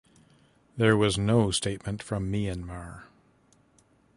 There 0.77 0.97
was 0.97 1.19
no 1.19 1.51
statement 1.51 2.01
from 2.01 2.31
Myanmar. 2.31 3.03